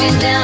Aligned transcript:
coming 0.00 0.18
down. 0.18 0.39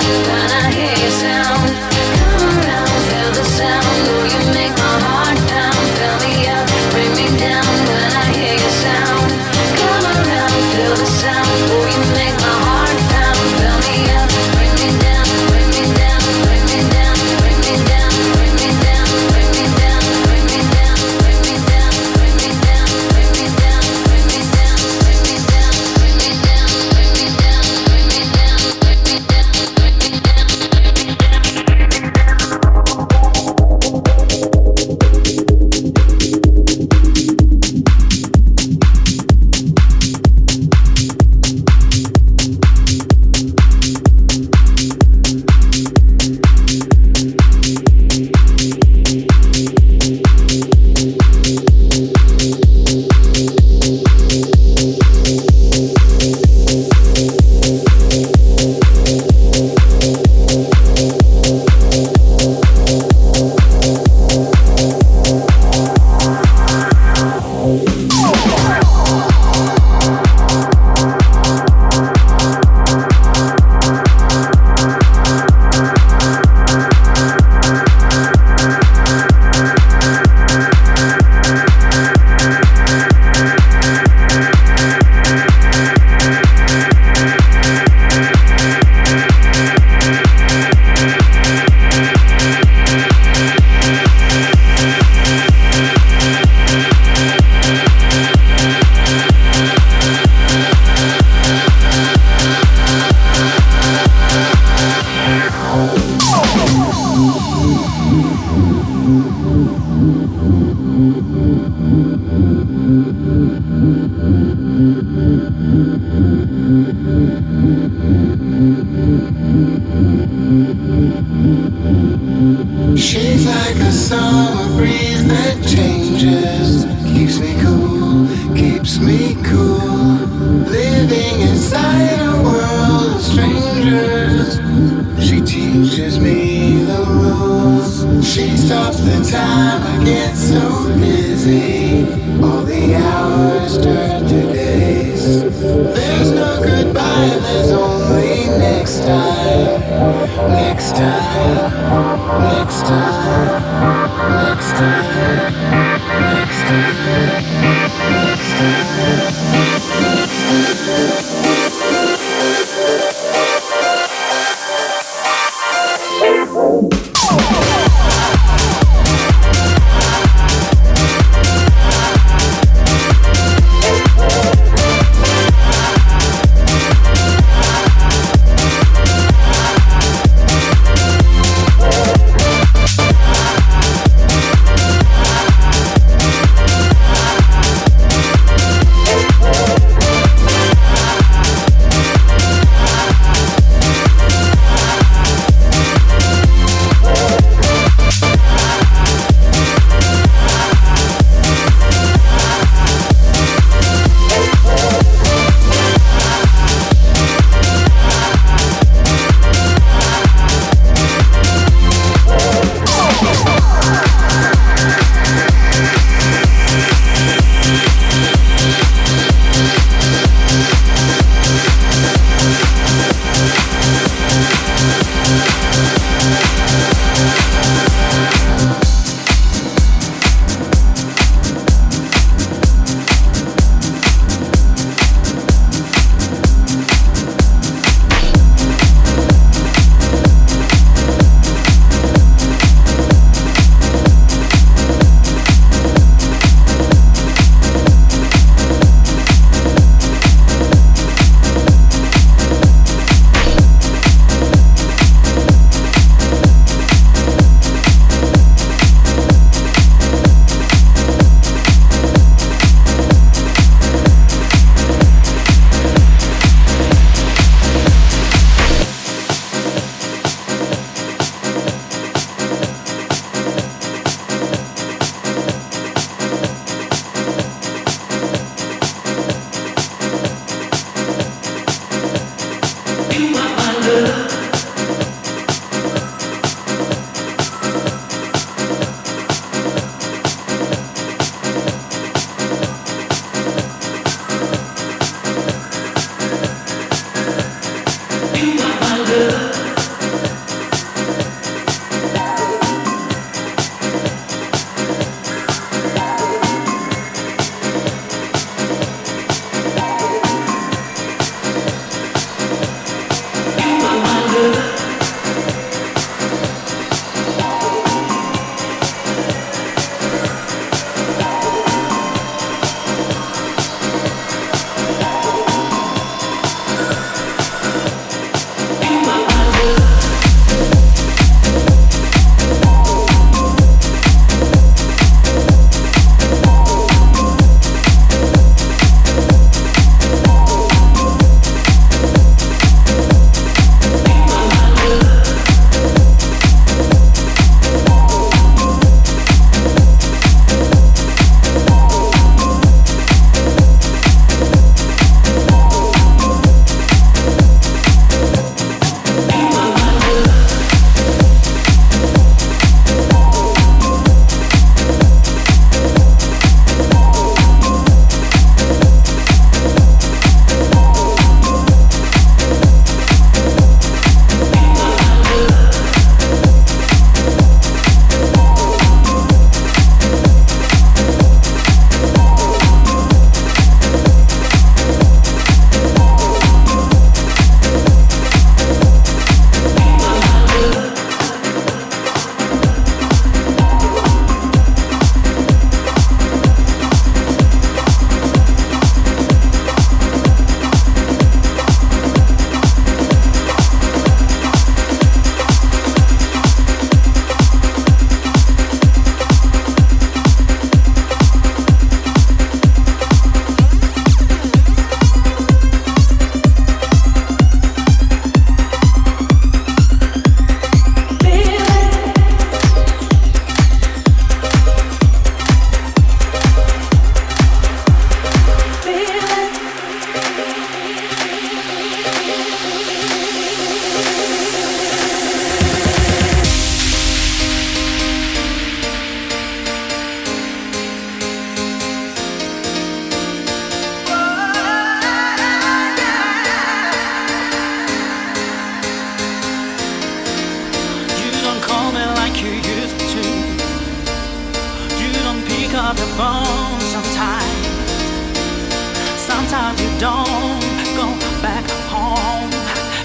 Sometimes 459.56 459.80
you 459.80 459.98
don't 459.98 460.60
go 461.00 461.06
back 461.40 461.64
home. 461.88 462.50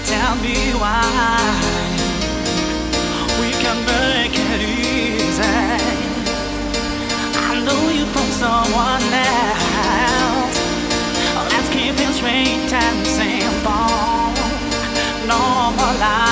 Tell 0.04 0.36
me 0.36 0.72
why. 0.82 1.48
We 3.40 3.52
can 3.52 3.78
make 3.86 4.34
it 4.36 4.60
easy. 4.60 5.42
I 7.48 7.58
know 7.64 7.88
you 7.88 8.04
from 8.04 8.28
someone 8.44 9.02
else. 9.32 10.58
Let's 11.52 11.70
keep 11.70 11.94
it 11.98 12.12
straight 12.12 12.70
and 12.70 13.06
simple. 13.06 13.88
Normal. 15.26 16.31